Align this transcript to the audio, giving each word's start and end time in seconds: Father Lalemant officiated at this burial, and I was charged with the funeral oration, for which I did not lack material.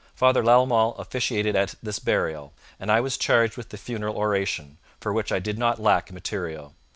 Father 0.15 0.41
Lalemant 0.41 0.97
officiated 0.97 1.55
at 1.55 1.75
this 1.83 1.99
burial, 1.99 2.53
and 2.79 2.91
I 2.91 2.99
was 3.01 3.19
charged 3.19 3.55
with 3.55 3.69
the 3.69 3.77
funeral 3.77 4.17
oration, 4.17 4.79
for 4.99 5.13
which 5.13 5.31
I 5.31 5.37
did 5.37 5.59
not 5.59 5.79
lack 5.79 6.11
material. 6.11 6.73